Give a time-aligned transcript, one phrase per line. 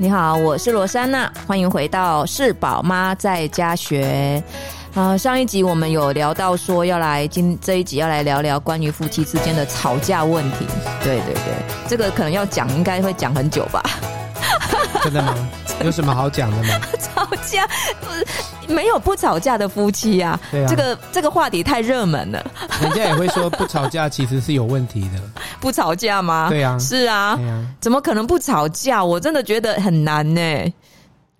[0.00, 4.40] 你好，我是罗珊娜，欢迎回到是宝妈在家学。
[4.94, 10.66] 啊、呃，上一集我们有聊到说要来今这一集要来聊聊关于夫妻之间的吵架问题。
[11.02, 11.42] 对对对，
[11.88, 13.82] 这个可能要讲，应该会讲很久吧？
[15.02, 15.34] 真的吗？
[15.82, 16.80] 有什么好讲的吗？
[17.02, 17.66] 吵架
[18.00, 18.24] 不是
[18.68, 20.38] 没有不吵架的夫妻啊。
[20.50, 22.44] 对啊，这个这个话题太热门了。
[22.80, 25.20] 人家也会说不吵架其实是有问题的。
[25.60, 26.48] 不吵架吗？
[26.50, 29.04] 对啊，是啊，对啊，怎么可能不吵架？
[29.04, 30.40] 我真的觉得很难呢。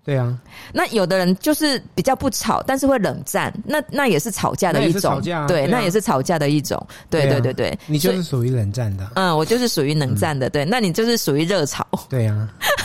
[0.03, 0.35] 对啊，
[0.73, 5.01] 那有的人就是比较不吵，但是会冷战，那那也是吵架的一种。
[5.01, 6.83] 吵架啊，对，那也是吵架的一种。
[7.11, 9.07] 对对对对，你就是属于冷战的。
[9.15, 10.49] 嗯，我就是属于冷战的。
[10.49, 11.85] 对，那你就是属于热吵。
[12.09, 12.49] 对啊，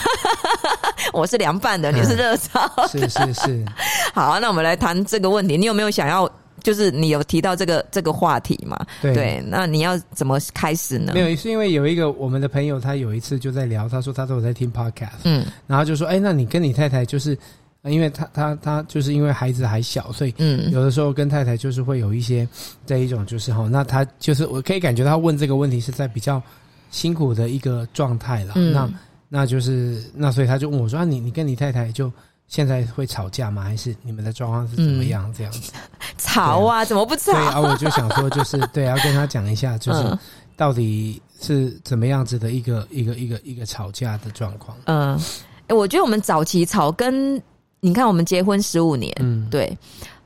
[1.13, 2.87] 我是凉拌的，你是热炒。
[2.87, 3.65] 是是是。
[4.13, 5.57] 好，那我们来谈这个问题。
[5.57, 6.29] 你有没有想要？
[6.63, 8.83] 就是你有提到这个这个话题嘛？
[8.99, 11.11] 对，对，那你要怎么开始呢？
[11.13, 17.37] 没有，是因为有一个我们的朋友，他有一次就在聊，他说他都有在听 podcast，嗯，然后就说，哎，那你跟你太太就是，
[17.83, 22.47] 因为他他他就是因为孩子还小，所以嗯，有的时候跟太太就是会有一些
[22.83, 26.41] 这一种就是哈，那他就是我可以感觉他问这个问题是在比较
[26.89, 28.89] 辛苦的一个状态了，嗯，那
[29.29, 32.11] 那就是那所以他就问我说，啊，你你跟你太太就。
[32.47, 33.63] 现在会吵架吗？
[33.63, 35.33] 还是你们的状况是怎么样？
[35.35, 35.81] 这样子、嗯、
[36.19, 36.85] 吵啊，啊？
[36.85, 37.31] 怎么不吵？
[37.31, 40.17] 对啊，我就想说，就是 对，要跟他讲一下，就是
[40.55, 44.77] 到底是怎么样子的一个一个一个一个吵架的状况。
[44.85, 45.19] 嗯，
[45.69, 47.41] 我觉得我们早期吵跟
[47.79, 49.75] 你看，我们结婚十五年，嗯，对。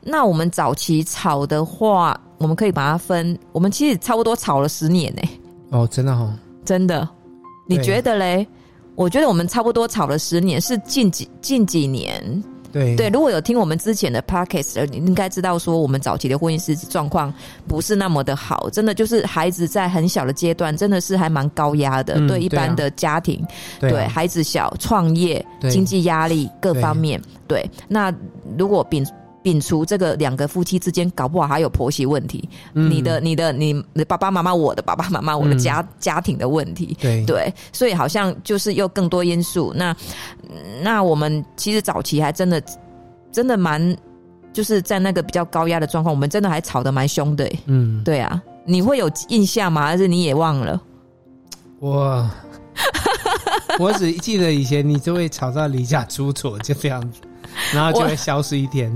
[0.01, 5.21] 那我们早期吵的话，我们可以把它分，我们其实差不多吵了十年呢。
[5.69, 7.07] 哦，真的哦，真的，
[7.65, 8.45] 你觉得嘞？
[8.99, 12.21] 我觉得我们差不多吵了十年，是近几近几年。
[12.69, 12.97] 对。
[12.97, 17.33] 对，如果有听我们之前的 podcast，你应该知道说，我们早期的婚姻是状况
[17.65, 23.41] 不是那么的好，真的就是孩子在很小的阶段，真的是还蛮高压的，嗯，对一般的家庭，
[23.79, 27.71] 对，孩子小，创业，经济压力各方面，对，对。
[27.87, 28.13] 那
[28.57, 29.01] 如果比。
[29.43, 32.47] 摒除这个两个夫妻之间，搞不好还有婆媳问题。
[32.73, 36.97] 嗯、你的、你的、你的爸爸妈妈，我的 爸爸妈妈，我的家、嗯、家庭的问题。
[36.99, 39.73] 对对，所以好像就是又更多因素。
[39.75, 39.95] 那
[40.81, 42.61] 那我们其实早期还真的
[43.31, 43.95] 真的蛮，
[44.51, 47.49] 就是在那个比较高压的状况，我们真的还吵得蛮凶的。
[47.65, 49.85] 嗯，对啊，你会有印象吗？
[49.85, 50.81] 还是你也忘了？
[51.79, 52.29] 我
[53.79, 57.21] 我只记得以前你就会吵到离家出走，就这样子。
[57.73, 58.91] 然后就会消失一天，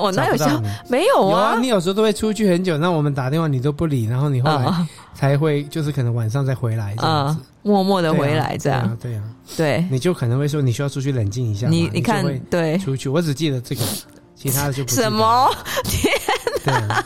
[0.00, 0.62] 我， 哪有消？
[0.88, 4.66] 没有啊，有啊，你有时候都会出去很久，那我们打电话你都不理，然后你后来
[5.14, 9.22] 才会就是可能晚上再回来这样子，嗯、默默的回来这样，对啊，
[9.56, 13.82] 对啊，对，你就可能会说你需要出去冷静一下，你你看你对，出去，我只记得这个，
[14.34, 15.50] 其他的就不什么？
[16.62, 17.04] 天哪。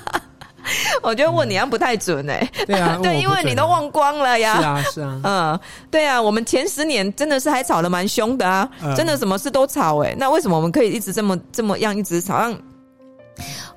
[1.03, 4.59] 我觉得问你样不太准哎、欸，对 啊，对，因为你都忘光了呀。
[4.59, 10.17] 是啊，是啊， 嗯，对啊，我们前十年真的是还吵得蛮凶的啊，真的什么事都吵哎、欸。
[10.19, 12.39] 那为什么我们可以一直这么这么样一直吵？
[12.39, 12.57] 让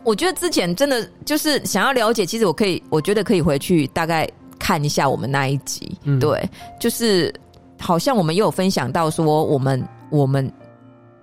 [0.04, 6.48] 我觉得之前真的就是想要了解，其实我可以，我觉得可以回去大概看一下我们那一集，对，
[6.80, 7.34] 就是
[7.80, 10.52] 好像我们也有分享到说，我们我们。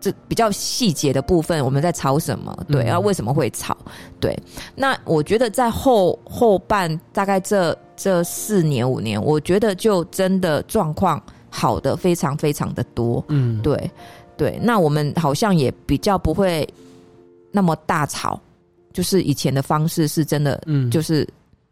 [0.02, 2.52] 这比较细节的部分，我们在吵什么？
[2.68, 3.76] 对，然后为什么会吵？
[4.18, 4.36] 对，
[4.74, 13.24] 那我觉得在后后半大概这这四年五年，我觉得就真的状况好的非常非常的多。
[13.28, 13.88] 嗯，对
[14.36, 16.68] 对，那我们好像也比较不会
[17.52, 18.40] 那么大吵，
[18.92, 21.24] 就是以前的方式是真的，嗯，就是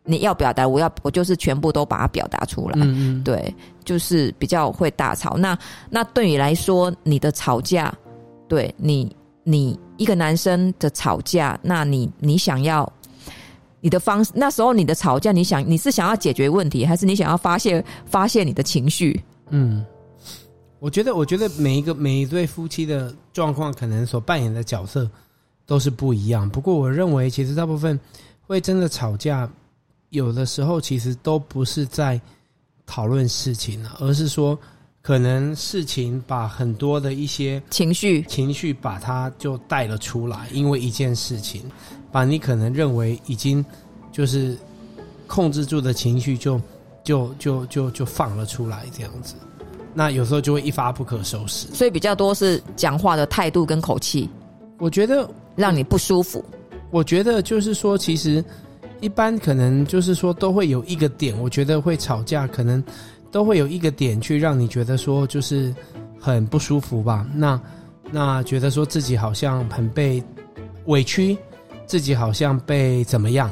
[0.04, 2.74] 你要表达，我要我就是全部都把它表达出来。
[2.76, 3.52] 嗯嗯，对，
[3.84, 5.36] 就是比较会大吵。
[5.36, 5.58] 那
[5.88, 7.92] 那对你来说，你的吵架？
[8.50, 12.92] 对你，你一个男生的吵架，那你你想要
[13.80, 19.22] 你的方式，那时候你的吵架，你想你是想要解决问题，还是你想要发泄发泄你的情绪？
[19.50, 19.86] 嗯，
[20.80, 25.08] 我觉得，我觉得每一个每一对夫妻的状况，可能所扮演的角色
[25.64, 26.50] 都是不一样。
[26.50, 27.98] 不过，我认为其实大部分
[28.48, 29.48] 会真的吵架，
[30.08, 32.20] 有的时候其实都不是在
[32.84, 34.58] 讨论事情了，而是说。
[35.02, 41.62] 可能事情把很多的一些情绪情绪把它就带了出来，因为一件事情，
[42.12, 43.64] 把你可能认为已经
[44.12, 44.56] 就是
[45.26, 46.60] 控制住的情绪就
[47.02, 49.34] 就就就就放了出来，这样子，
[49.94, 51.66] 那有时候就会一发不可收拾。
[51.68, 54.28] 所以比较多是讲话的态度跟口气，
[54.78, 55.26] 我觉得
[55.56, 56.44] 让你不舒服。
[56.90, 58.44] 我觉得就是说，其实
[59.00, 62.84] 一般可能就是说都会有一个点，我觉得会吵架可能。
[63.30, 65.74] 都会有一个点去让你觉得说就是
[66.18, 67.26] 很不舒服吧？
[67.34, 67.60] 那
[68.10, 70.22] 那觉得说自己好像很被
[70.86, 71.36] 委屈，
[71.86, 73.50] 自己好像被怎么样，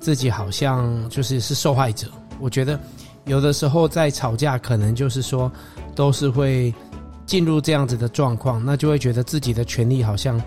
[0.00, 2.08] 自己好像就是是受害者。
[2.40, 2.78] 我觉得
[3.26, 5.50] 有的时候在吵架，可能就是说
[5.94, 6.72] 都是会
[7.26, 10.40] 进入这样子的状况，那就会觉得自己的权利好像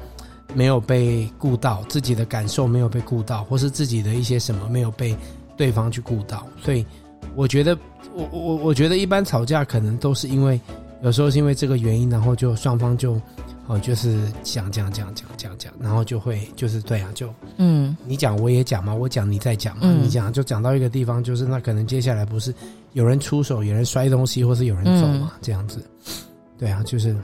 [0.55, 5.15] 没有被顾到，自己的感受没有被顾到，或是自己的一些什么没有被
[5.55, 6.47] 对方去顾到。
[6.63, 6.83] 所以，
[7.35, 7.77] 我觉得，
[8.13, 10.59] 我我我觉得一般吵架可能都是因为，
[11.01, 13.19] 有时候是因为这个原因，然后就双方就。
[13.67, 22.53] 哦，就是讲讲讲讲讲讲，然后就会就是对啊，就嗯，你讲我也讲嘛，我讲你再讲嘛，嗯、你讲就讲到一个地方，就是那可能接下来不是
[22.93, 25.79] 有人出手，有人摔东西，或是有人走嘛，嗯、这样子，
[26.57, 27.15] 对啊，就是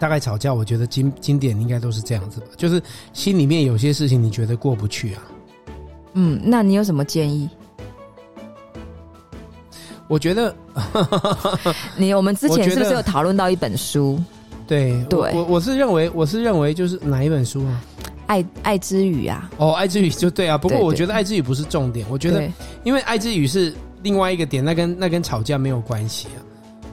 [0.00, 2.82] 大概吵架，我觉得经经典应该都是这样子吧，就是
[3.12, 5.22] 心里面有些事情你觉得过不去啊，
[6.14, 7.48] 嗯，那你有什么建议？
[10.12, 10.54] 我觉得
[11.96, 14.22] 你我们之前是不是有讨论到一本书？
[14.66, 17.80] 对，对，我我是认为，我是认为就是哪一本书啊？
[18.26, 19.50] 爱爱之语啊？
[19.56, 20.58] 哦，爱之语就对啊。
[20.58, 22.46] 不过我觉得爱之语不是重点，我觉得
[22.84, 23.72] 因为爱之语是
[24.02, 26.44] 另外一个点，那跟那跟吵架没有关系啊。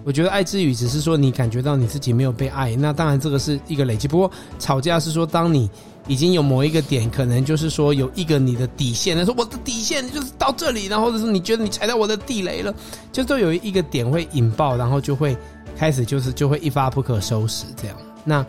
[0.06, 4.07] 我觉得爱之语只是说你感觉到你自己没有被爱，那当然这个是一个累积。
[4.07, 5.69] 不过吵架是说当你
[6.09, 12.75] 已经有某一个点，可能就是说有一个你的底线，他说我的底线就是到这里，然后或者是你觉得你踩到我的地雷了，
[13.13, 15.38] 就都有一个点会引爆，然后就会。
[15.77, 17.95] 开始就是就会一发不可收拾这样。
[18.25, 18.45] 那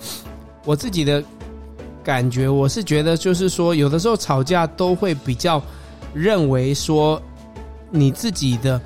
[0.64, 1.22] 我自己的
[2.02, 5.62] 感觉，我是觉得就是说，有的时候吵架都会比较
[6.12, 7.22] 认为说，
[7.88, 8.80] 你自己的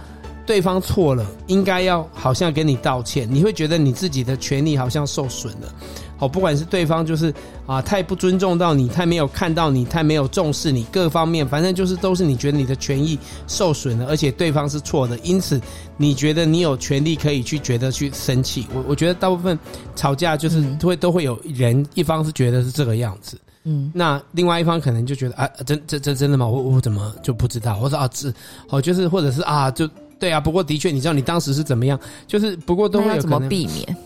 [0.44, 5.74] 对方错了，应该要好像跟你道歉，你会觉得你自己的权利好像受损了。
[6.16, 7.34] 好，不管是对方就是
[7.66, 13.18] 啊太不尊重到你，太没有看到你，太没有重视你，各方面反正就是都是你觉得你的权益
[13.48, 15.60] 受损了，而且对方是错的，因此
[15.96, 18.66] 你觉得你有权利可以去觉得去生气。
[18.72, 19.58] 我我觉得大部分
[19.96, 26.46] 吵架就是会都会有人一方是觉得是这个样子，嗯，那另外一方可能就觉得啊，真这这真的吗？
[26.46, 27.78] 我我怎么就不知道？
[27.82, 28.32] 我说啊，这
[28.68, 29.88] 好就是或者是啊，就
[30.18, 30.38] 对啊。
[30.38, 31.98] 不过的确，你知道你当时是怎么样？
[32.28, 33.96] 就是不过都会有怎么避免？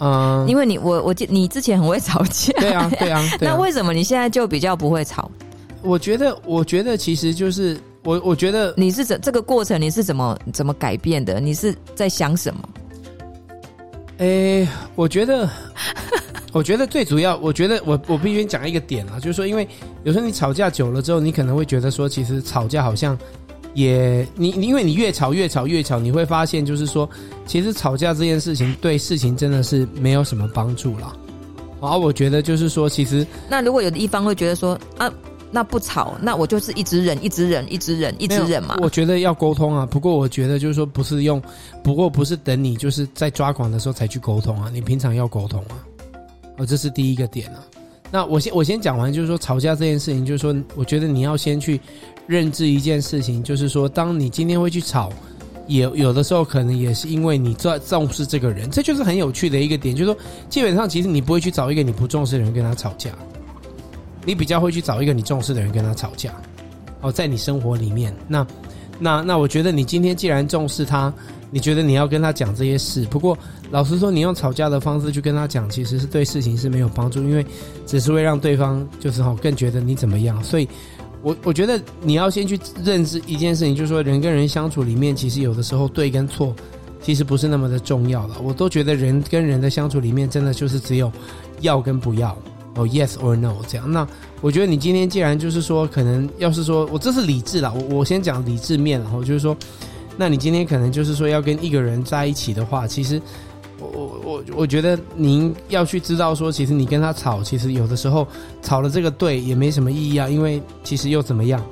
[0.00, 5.30] 嗯，因为你我我记你之前很会吵架，对啊 对啊，对啊，那为什么你现在就比较不会吵？
[5.82, 11.40] 我觉得我觉得其实就是我我觉得你是怎这个过程你是怎么怎么改变的？
[11.40, 12.60] 你是在想什么？
[14.18, 15.48] 诶，我觉得
[16.52, 19.66] 我觉得最主要，我觉得我我必须讲一个点啊，就是说，因为
[20.04, 23.16] 有时候你吵架久了之后，你可能会觉得说，其实吵架好像。
[23.74, 27.08] 也，你因为你越吵越吵越吵，你会发现就是说，
[27.46, 31.16] 其实吵架这件事情对事情真的是没有什么帮助了。
[31.80, 35.08] 然后我觉得就是说，其实那如果有的一方会觉得说啊，
[35.52, 38.76] 那不吵，那我就是一直忍，一直忍，一直忍，一直忍嘛。
[38.82, 39.86] 我觉得要沟通啊。
[39.86, 41.40] 不过我觉得就是说，不是用，
[41.84, 44.68] 不过不是等你就是在抓狂的时候才去沟通啊。
[44.72, 45.86] 你平常要沟通啊。
[46.56, 47.62] 哦，这是第一个点啊。
[48.10, 51.80] 那我先我先讲完，就是说吵架这件事情，就是说，我觉得你要先去
[52.28, 55.10] 认知一件事情，就是说，当你今天会去吵，
[55.66, 60.20] 也有的时候可能也是因为你重重视这个人，这就是很有趣的一个点，就是说，
[60.50, 63.10] 基本上其实你不会去找一个你不重视的人跟他吵架，
[64.26, 66.30] 你比较会去找一个你重视的人跟他吵架。
[67.00, 68.46] 哦，在你生活里面，那
[68.98, 71.12] 那那，我觉得你今天既然重视他。
[71.50, 73.34] 你觉得你要跟他讲这些事，不过
[73.70, 77.42] 老实说，你用吵架的方式去跟他讲，其实是对事情是没有帮助，因为
[77.86, 80.44] 只是会让对方就是哈更觉得你怎么样。
[80.44, 80.68] 所以，
[81.22, 86.54] 我我觉得你要先去认知一件事情，就是说人跟人相处里面，其实有的时候对跟错，
[87.02, 88.36] 其实不是那么的重要了。
[88.42, 91.10] 我都觉得人跟人的相处里面，真的就是只有
[91.60, 92.30] 要跟不要，
[92.74, 93.90] 哦，yes or no 这样。
[93.90, 94.06] 那
[94.40, 99.56] 我觉得你今天既然就是说，可能要是说我这是理智啦，我我先讲理智面，然后就是说。
[100.20, 103.22] 那你今天可能就是说要跟一个人在一起的话，其实
[104.54, 108.26] 我觉得您要去知道说，其实你跟他吵，其实有的时候
[108.62, 111.62] 吵了这个对也没什么意义啊，因为其实又怎么样？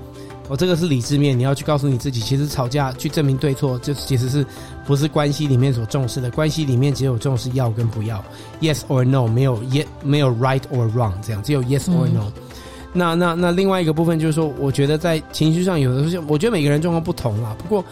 [0.48, 4.46] 我这个是理智面，你要去告诉你自己，其实吵架去证明对错，就其实是
[4.86, 6.30] 不是关系里面所重视的？
[6.30, 8.24] 关系里面只有重视要跟不要
[8.60, 12.22] ，yes or no，没有 yes 没有 right or wrong 这样，只有 yes or no。
[12.26, 12.32] 嗯、
[12.92, 17.84] 那那那另外一个部分就是说，我觉得在情绪上有的时候，我觉得每个人状况不同啦，不过。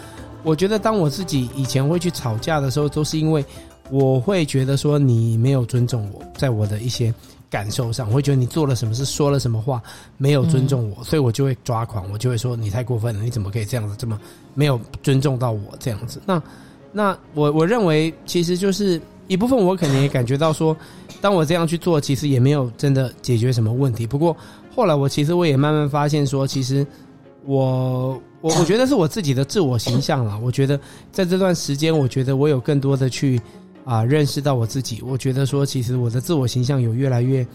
[0.44, 3.42] 我觉得，当我自己以前会去吵架的时候，都是因为
[3.90, 7.12] 我会觉得说你没有尊重我，在我的一些
[7.50, 9.82] 感受上，我会觉得你做了什么事，说了什么话，
[10.16, 14.18] 没有尊重我，所以我就会抓狂，我就会说你太过分了，你怎么可以这样子，这么
[14.54, 16.20] 没有尊重到我这样子？
[16.26, 16.42] 那
[16.92, 20.76] 那我我认为，其实就是一部分，我肯定也感觉到说，
[21.20, 24.06] 当我这样去做，其实也没有真的解决什么问题。
[24.06, 24.36] 不过
[24.74, 26.86] 后来，我其实我也慢慢发现说，其实
[27.44, 28.20] 我。
[28.40, 30.38] 我我觉得是我自己的自我形象了。
[30.38, 30.78] 我觉得
[31.10, 33.40] 在这段时间，我觉得我有更多的去
[33.84, 35.02] 啊认识到我自己。
[35.02, 37.46] 我觉得说，其实我的自我形象有越来越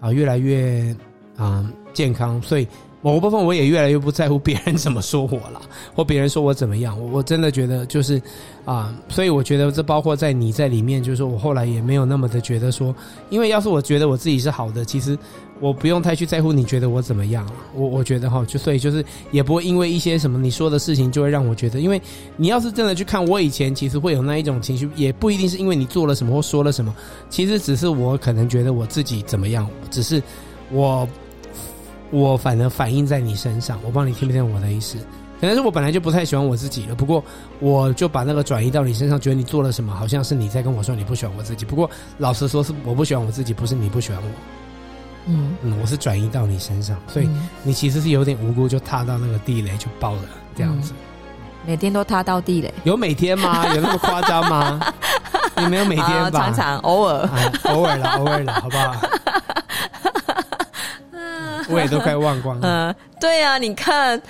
[0.00, 0.94] 啊越来越
[1.36, 2.40] 啊健康。
[2.42, 2.66] 所以
[3.02, 5.60] 某个部分我也越来越不在乎别人怎么说我了，
[5.94, 7.00] 或别人说我怎么样。
[7.00, 8.20] 我我真的觉得就是
[8.64, 12.94] 啊，所以我觉得这包括在你在里面，就是说我后来也没有那么的觉得说，
[13.30, 15.16] 因为要是我觉得我自己是好的，其实
[15.60, 17.48] 我不用太去在乎你觉得我怎么样。
[17.74, 22.00] 我我觉得哈，就所以就是也不会因为一些什么你说的事情就会让我觉得，因为
[22.36, 26.92] 你要是真的去看我以前，其实会有那一种情绪，也不一定是因为你做了什么或说了什么，
[27.30, 30.20] 其实只是我可能觉得我自己怎么样，只是
[30.72, 31.06] 我。
[32.10, 34.98] 我反而反映在你身上，我帮你听不听我的意思？
[35.40, 37.22] 可能是我本来就不太喜欢我自己了，不过
[37.60, 41.64] 我就把那个转移到你身上，觉得你做了什么，好像是你在跟我说你不喜欢我自己。
[41.66, 44.28] 不过老实说，是我不喜欢我自己，不是你不喜欢我。
[45.26, 47.28] 嗯嗯，我是转移到你身上，所以
[47.62, 50.22] 你其实是有点无辜，就踏到那个地雷就爆了
[50.54, 50.92] 这样子。
[51.66, 52.72] 每天都踏到地雷？
[52.84, 53.66] 有每天吗？
[53.74, 54.80] 有那么夸张吗？
[55.58, 56.30] 你没有每天吧？
[56.30, 57.28] 常常偶尔，
[57.64, 58.94] 偶尔了，偶尔了，好不好？
[61.74, 62.68] 我也都快忘光了。
[62.68, 64.20] 嗯， 对呀、啊，你看，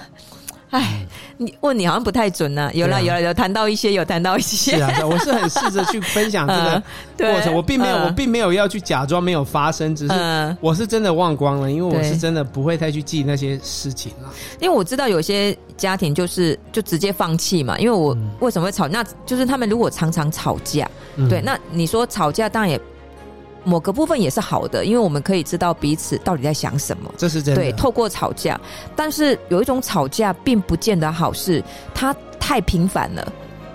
[0.70, 1.06] 哎，
[1.38, 2.70] 你问你好像不太准呢、啊。
[2.74, 4.76] 有了、啊，有了，有谈到一些，有谈到一些。
[4.76, 6.82] 是啊，我是很试着去分享这个
[7.32, 7.54] 过程。
[7.54, 14.30] 我并没有，我并没有要去假装没有发生，只是我是真的忘光了，因为我是真的不会再去记那些事情了。
[14.60, 17.78] 因为我知道有些家庭就是就直接放弃嘛。
[17.78, 18.86] 因为我为什么会吵？
[18.88, 20.88] 那就是他们如果常常吵架，
[21.30, 22.80] 对，那你说吵架当然也。
[23.68, 27.12] 某个部分也是好的，因为我们可以知道彼此到底在想什么。
[27.18, 27.60] 这是真的。
[27.60, 28.58] 对，透过吵架，
[28.96, 31.62] 但是有一种吵架并不见得好，事
[31.94, 33.32] 它太频繁了。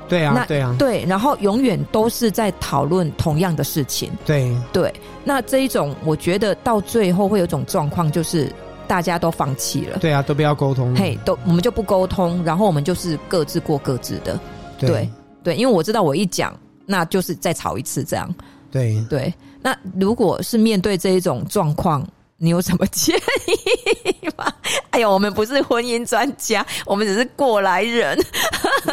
[0.09, 4.11] 对啊，对啊，对，然后永远都是在讨论同样的事情。
[4.25, 8.51] 对对，那这一种我觉得到最后会有一种状况，就是
[8.85, 9.97] 大家都放弃了。
[9.99, 10.93] 对啊，都不要沟通。
[10.95, 14.39] 嘿，都我们就不沟通，然后我们就是各自过各自的。
[14.77, 15.09] 对对，
[15.43, 16.53] 对，因为我知道我一讲，
[16.85, 18.31] 那就是再吵一次这样。
[18.69, 19.33] 对对。
[19.63, 22.05] 那如果是面对这一种状况，
[22.37, 24.45] 你有什么建议吗？
[24.91, 28.15] 哎呦，我们不是婚姻专家，我们只是过来人，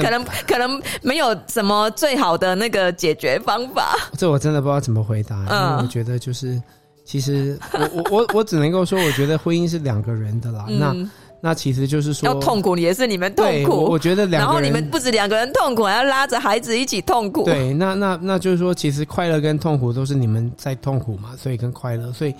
[0.00, 3.96] 可能可能没有什么最好的那个解决方法。
[4.16, 6.62] 这我真的不知道怎么回答，因为我觉得就是，
[7.04, 10.66] 其实我我我我只能够说，我觉得婚姻是两个人的啦。
[10.68, 11.10] 嗯、那。
[11.40, 13.84] 那其实就是说，要痛苦也是你们痛苦。
[13.84, 17.44] 我觉得两个人，然后你们不止两个人痛苦，还要拉着孩子一起痛苦。
[17.44, 22.12] 对，那那那就是说，其实快乐跟痛苦都是你们在痛苦嘛，所以跟快乐。
[22.12, 22.34] 所以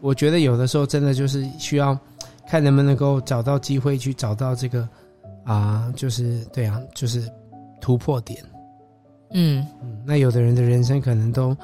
[0.00, 1.98] 我觉得有的时候真的就是需要
[2.48, 4.88] 看能不能够找到机会去找到这个
[5.44, 7.28] 啊，就是对啊，就是
[7.80, 8.40] 突破点。
[9.32, 11.56] 嗯嗯，那有的人的人生可能都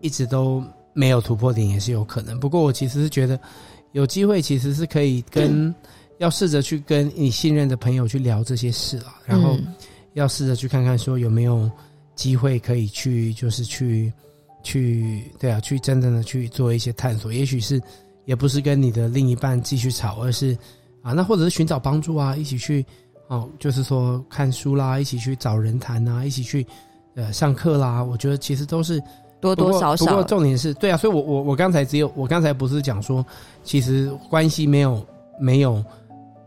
[0.00, 2.38] 一直都没有突破点，也是有可能。
[2.38, 3.40] 不过我其实是觉得
[3.92, 5.68] 有机会，其实是可以跟。
[5.72, 5.74] 嗯
[6.18, 9.56] 要试着去跟你信任的朋友去聊这些事啊，然后
[10.12, 11.70] 要试着去看看说有没有
[12.14, 14.12] 机会可以去，就是去
[14.62, 17.32] 去对啊，去真正的去做一些探索。
[17.32, 17.82] 也许是
[18.24, 20.56] 也不是跟你的另一半继续吵，而是
[21.02, 22.86] 啊，那或者是寻找帮助啊，一起去
[23.26, 26.64] 哦，就是说看书啦，一起去找人谈啊，一起去
[27.16, 28.02] 呃上课啦。
[28.02, 29.02] 我觉得其实都是
[29.40, 30.06] 多多少少。
[30.06, 33.26] 不过重点是对啊，所以我我我刚才只有我刚才不是讲说，
[33.64, 35.04] 其实关系没有
[35.40, 35.84] 没有。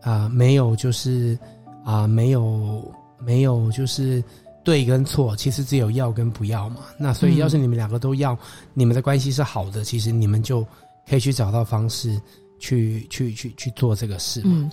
[0.01, 1.37] 啊、呃，没有，就是
[1.83, 2.83] 啊、呃，没有，
[3.19, 4.23] 没有，就是
[4.63, 6.81] 对跟错，其实只有要跟不要嘛。
[6.97, 8.39] 那所以，要是你们两个都要，嗯、
[8.73, 10.65] 你们的关系是好的，其实你们就
[11.09, 12.19] 可以去找到方式
[12.59, 14.51] 去去去去做这个事嘛。
[14.53, 14.71] 嗯，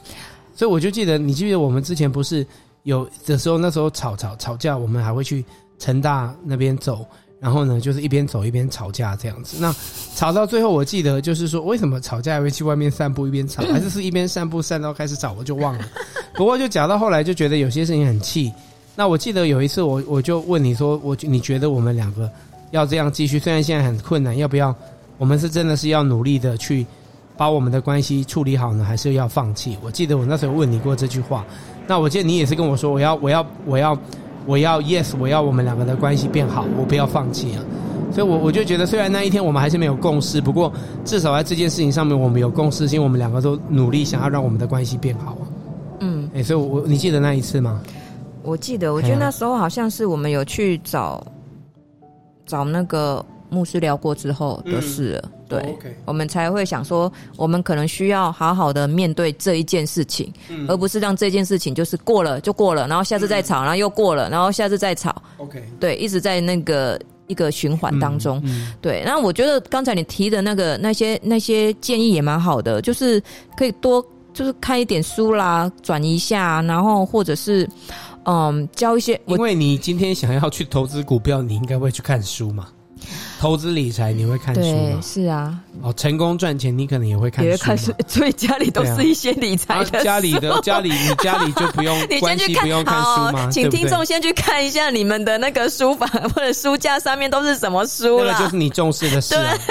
[0.55, 2.47] 所以我就记得，你记得我们之前不是
[2.83, 5.45] 有的时候，那时候吵吵吵架，我们还会去
[5.79, 7.07] 成大那边走。
[7.41, 9.59] 然后呢，就是一边走一边吵架这样子。
[9.61, 9.75] 那
[10.15, 15.85] 吵到最后，我记得就是说，为什么吵架还会去外面散步一边吵，还是是一边散步散到开始吵，我就忘了。
[16.35, 18.51] 不过就讲到后来，就觉得有些事情很气。
[18.97, 22.31] 那我记得有一次我，我我就问你说，我你觉得我们两个
[22.71, 23.39] 要这样继续？
[23.39, 24.75] 虽然现在很困难，要不要？
[25.19, 26.87] 我们是真的是要努力的去
[27.37, 29.77] 把我们的关系处理好呢，还是要放弃？
[29.83, 31.45] 我记得我那时候问你过这句话。
[31.87, 33.99] 那我记得你也是跟我说，我要我要我要。
[34.47, 37.63] 我要 yes，我要我们两个的关系变好，我不要放弃啊！
[38.13, 40.73] 所以，我我就觉得，虽然那一天我们还是没有共识，不过
[41.05, 45.45] 至少在这件事情上面，我们有共识，因为我们两个都努力想要让我们的关系变好啊。
[46.01, 47.81] 嗯，哎、欸，所以我，我你记得那一次吗？
[48.43, 51.25] 我记得，我觉得那时候好像是我们有去找
[52.47, 53.25] 找那个。
[53.51, 65.15] 牧师聊过之后的事了，嗯、对、哦 okay、我们才会想说，我们可能需要好好的面对这一件事情，嗯、而不是让这件事情就是过了就过了，然后下次再吵，然后又过了，然后下次再吵。
[65.39, 68.43] OK，对，一直在那个一个循环当中。
[68.81, 73.23] 对，那我觉得刚才你提的那个那些那些建议也蛮好的，就是
[73.57, 77.69] 可以多就是看一点书啦，转一下，然后或者是
[78.25, 79.21] 嗯教一些。
[79.27, 82.69] 因为你今天想要去投资股票，你应该会去看书嘛。
[83.39, 85.01] 投资理财你会看书吗？
[85.03, 85.59] 是啊。
[85.83, 87.51] 哦，成功赚钱你可能也会看书。
[87.51, 90.03] 也会看书， 所以家里都是一些理财的。
[90.03, 93.49] 家里的家里，你 家里就不用你先去看，不用看书吗？
[93.53, 98.33] 请听众先去看一下你们的那个书房或者书架上面都是什么书了。
[98.33, 99.57] 那个就是你重视的事、啊。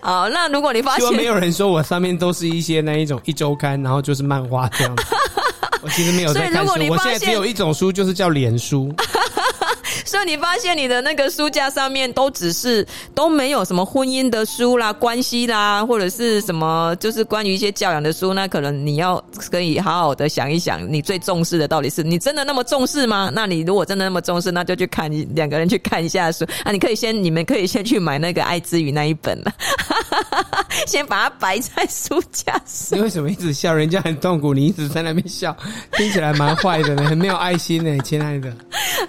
[0.00, 5.04] 好，那如果你发现，希望没有人说我上面都是一些那一种一周刊，然后就是漫画这样子。
[5.82, 8.94] 我其实没有在看书，我现在只有一种书，就是叫脸书。
[10.06, 23.30] 所以你发现你的那个书架上面都只是都没有什么婚姻的书啦、关系啦，或者是什么就是关于一些教养的书，那可能你要可以好好的想一想，你最重视的到底是你真的那么重视吗？
[23.32, 26.72] 那你如果真的那么重视，那就去看两个人去看一下书啊！
[26.72, 29.52] 你可以先，你们可以先去买那个《爱之语》那一本了，
[30.86, 32.98] 先把它摆在书架上。
[32.98, 33.72] 你为什么一直笑？
[33.72, 35.56] 人家很痛苦，你一直在那边笑，
[35.92, 38.52] 听起来蛮坏的呢，很没有爱心呢，亲爱的。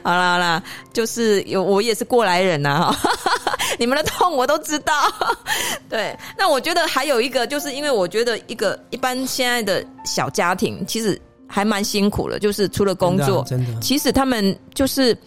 [0.04, 0.64] 好 啦好啦。
[0.94, 2.96] 就是有我也是过来人呐、啊，
[3.80, 4.94] 你们的痛我都知道。
[5.90, 15.18] 对，那我觉得还有一个，就是因为我觉得一个一般现在的小家庭其实还蛮辛苦的，就是除了工作，真的，真的，其实他们就是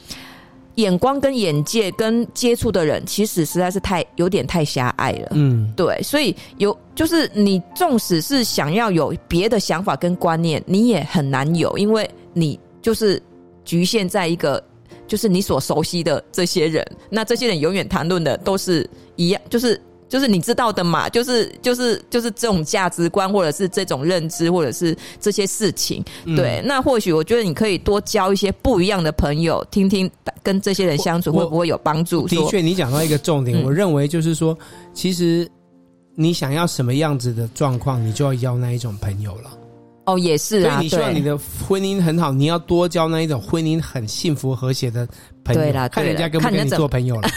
[0.77, 5.29] 眼光跟眼界跟接触的人，其实实在是太有点太狭隘了。
[5.33, 13.21] 嗯，对，所以有就是你纵使是想要有别的想法跟观念，你也很难有，因为你就是
[13.65, 14.63] 局限在一个。
[15.07, 26.05] 就是你所熟悉的这些人，那这些人永远谈论的都是一样，就是就是你知道的嘛，就是就是就是这种价值观，或者是这种认知，或者是这些事情。
[26.25, 30.11] 嗯、对，那或许我觉得你可以多交一些不一样的朋友，听听
[30.43, 32.27] 跟这些人相处会不会有帮助。
[32.29, 34.57] 的确，你讲到一个重点，嗯、我认为就是说，
[34.95, 35.49] 其实
[36.15, 39.51] 你想要什么样子的状况，你就要邀那一种朋友了。
[40.07, 40.77] 哦，也是啊。
[40.77, 41.37] 所以你希望你的
[41.69, 45.07] 婚姻很好，你要多交那一种婚姻很幸福和谐的
[45.45, 45.61] 朋友。
[45.61, 47.29] 对啦，看人家跟不跟你做朋友了。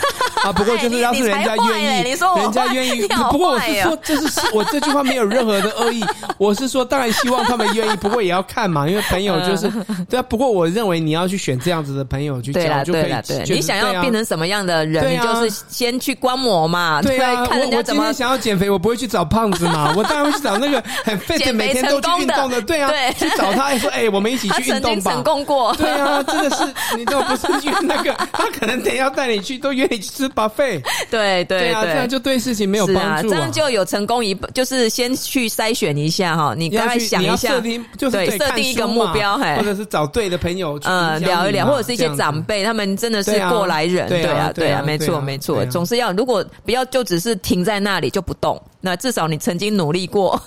[0.49, 3.07] 啊，不过就是要是人家愿意，人家愿意。
[3.31, 6.03] 不过我是说，这是我这句话没有任何的恶意。
[6.37, 9.71] 我是说，当然希望他们愿意，不过也要看嘛，因为朋友就是
[10.09, 10.23] 对啊。
[10.23, 13.13] 不过我认为你要去选这样子的朋友去交，就可以。
[13.27, 17.01] 对，你想要变成什么样的人，你就是先去观摩嘛。
[17.01, 18.01] 对啊，看人家怎么。
[18.01, 22.61] 我今天想要减肥，我不会去找胖子嘛，我当然会去找那个很 fit，每天都去运动的。
[22.61, 25.11] 对啊，去找他说，哎，我们一起去运动吧。
[25.11, 25.75] 成功过。
[25.75, 26.63] 对啊，真的是，
[26.97, 30.81] 你都不是去那个，他可能等下要带你去，都约你去吃 buffet。
[31.11, 33.29] 对对对，这样就对事情没有帮助。
[33.29, 36.53] 这样就有成功一，就是先去筛选一下哈。
[36.55, 50.41] 你刚才想一下，设定就是设定一个目标，或者是找对的朋友，嗯，聊一聊，或者是一些长辈，他们真的是过来人，对啊，对啊，没错没错，总是要如果不要就只是停在那里就不动，那至少你曾经努力过。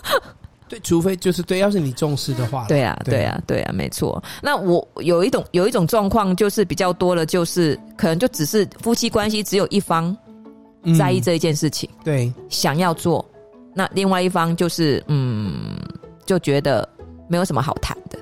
[0.72, 4.22] 对，除非就是对，要是你重视的话，对啊，对啊，对啊，没错。
[4.42, 10.16] 那我有一种有一种状况，就是比较多的，就是可能就只是夫妻关系只有一方。
[10.98, 13.24] 在意这一件事情，嗯、对，想要做，
[13.72, 15.76] 那另外一方就是，嗯，
[16.26, 16.88] 就觉得
[17.28, 18.18] 没有什么好谈的，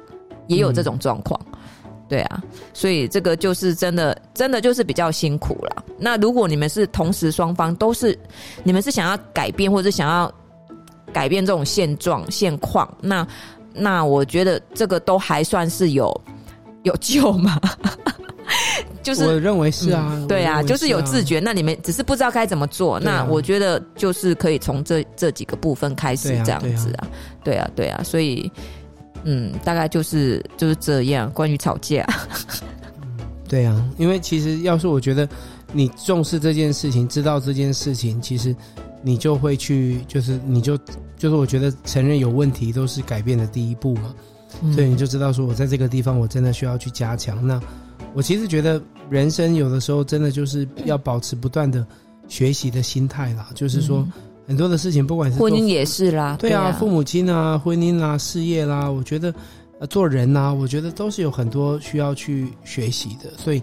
[0.46, 1.58] 也有这种状况，嗯、
[2.06, 2.42] 对啊，
[2.74, 5.82] 所以这个就是真的，真的就是比较辛苦了。
[5.98, 8.14] 那如果你们是同时双方都是，
[8.62, 10.30] 你们是想要改变，或者想要
[11.10, 13.26] 改变这种现状现况，那
[13.72, 16.18] 那我觉得这个都还算是有
[16.82, 17.60] 有救嘛。
[19.02, 21.40] 就是我认为是啊，嗯、对啊，就是有自觉。
[21.40, 22.96] 那你们只是不知道该怎么做。
[22.96, 27.06] 啊、那我觉得就是可以从这这几个部分开始这样子啊，
[27.42, 28.02] 对啊，对啊。
[28.04, 28.50] 所以，
[29.24, 31.30] 嗯，大概就是就是这样。
[31.32, 32.04] 关于吵架，
[33.48, 35.26] 对啊，因为其实要是我觉得
[35.72, 38.54] 你重视这件事情，知道这件事情，其实
[39.02, 40.76] 你就会去，就是你就
[41.16, 44.14] 就是我觉得承认有问题都是改变的第一步嘛。
[44.62, 47.60] 嗯、所以你就知道说我在这个地方我真的需要去加强那。
[48.14, 51.86] 我其实觉得人生有的时候真的就是要保持不断的
[52.26, 54.06] 学习的心态啦，就是说
[54.48, 59.32] 很多的事情，不管是婚姻也是啦，对啊，父母亲啊，婚姻啦，事业啦，我觉得
[59.78, 63.30] 呃做人呐，我觉得都是有很多需要去学习的。
[63.36, 63.62] 所以，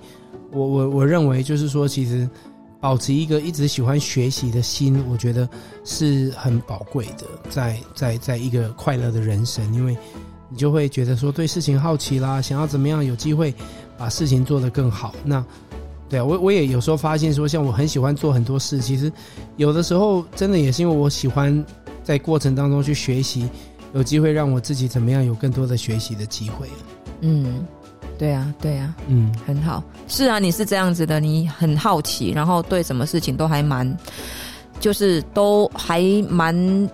[0.54, 2.30] 我我我认为就是说，其实
[2.80, 5.48] 保持一个一直喜欢学习的心，我觉得
[5.84, 9.98] 是很宝贵的，在在在一个快乐的人生，因为
[10.50, 13.54] 你就会觉得说对事情好奇啦，想要怎么样有机会。
[14.00, 15.16] 把事情做得更好。
[15.24, 15.44] 那，
[16.08, 19.12] 对啊，我我也有时候发现说，像我很喜欢做很多事，其实
[19.56, 21.66] 有的时候真的也是因为我喜欢
[22.04, 23.50] 在过程当中去学习，
[23.96, 26.68] 有机会让我自己怎么样有更多的学习的机会。
[27.22, 27.66] 嗯，
[28.18, 29.84] 对啊，对啊，嗯，很好。
[30.08, 33.98] 是啊，你是这样子的，你很好奇，然后对什么事情都还蛮，
[34.80, 36.90] 就是都还蛮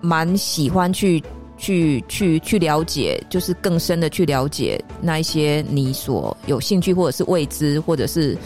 [0.00, 1.22] 蛮喜欢去。
[1.58, 8.36] 去去去了解，就是更深的去了解那一些你所有兴趣或者是未知，或者是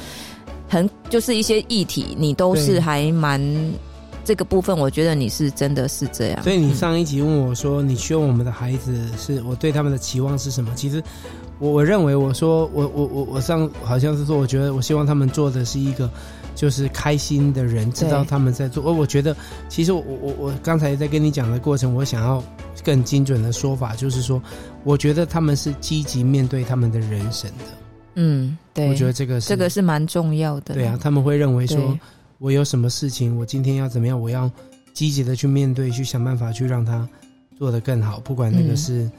[0.68, 3.40] 很就是一些议题，你都是还蛮
[4.26, 6.42] 这个部分，我觉得你是真的是这样。
[6.42, 10.74] 所以你上一集问我说，你希望我们的孩子是我对他们的期望是什么？
[10.74, 11.02] 其实
[11.60, 16.10] 我我认为我说我我我我上好像是说，我觉得我希望他们做的是一个。
[16.56, 19.36] 就是开心的人知道他们在做，而我觉得，
[19.68, 22.42] 其实我我我刚才在跟你讲的过程，我想要
[22.82, 24.42] 更精准的说法，就是说，
[24.82, 27.64] 我觉得他们是积极面对他们的人生的。
[28.14, 30.72] 嗯，对，我觉得这个是这个是蛮重要的。
[30.72, 31.94] 对啊，他们会认为说，
[32.38, 34.50] 我有什么事情，我今天要怎么样，我要
[34.92, 37.08] 积极的去面对，去想办法去让他
[37.58, 39.04] 做得更好，不管那个是。
[39.04, 39.12] 嗯。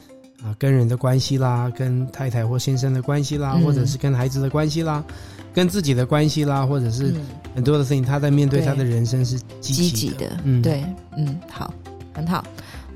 [0.43, 5.03] 啊，跟人的关系啦，跟太太或先生的关系啦，嗯、或者是跟孩子的关系啦，
[5.51, 7.11] 跟自己的关系啦，或者是
[7.55, 10.27] 很多的事情，他在面对他的人生是积极的。
[10.27, 10.39] 的。
[10.43, 10.83] 嗯，对，
[11.17, 11.73] 嗯，好，
[12.13, 12.45] 很好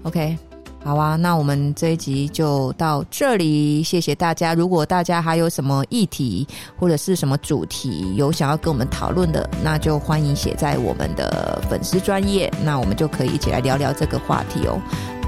[0.03, 0.37] ，OK，
[0.83, 4.55] 好啊，那我们这一集就到这里，谢谢大家。
[4.55, 14.81] 如果大家还有什么议题或者是什么主题有想要跟我们讨论的，那就欢迎写在我们的粉丝专业，那我们就可以一起来聊聊这个话题哦。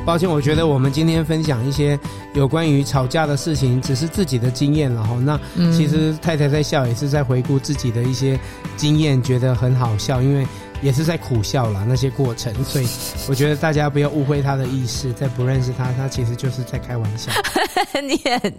[0.06, 1.98] 抱歉，我觉得我们今天分享一些
[2.34, 5.16] 有关于吵架的事情，只是自己的经验了哈。
[5.24, 5.39] 那
[5.72, 8.38] 其实太太在笑，也是在回顾自己的一些
[8.76, 10.46] 经验，觉得很好笑，因为
[10.84, 12.54] 也是在苦笑啦那些过程。
[12.63, 12.88] 所以
[13.28, 17.32] 我觉得大家不要误会他的意思，在不认识他，他其实就是在开玩笑。
[18.04, 18.54] 你很，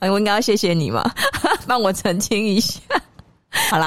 [0.10, 1.08] 我应该要谢谢你嘛，
[1.68, 2.80] 帮我澄清一下。
[3.70, 3.80] 好啦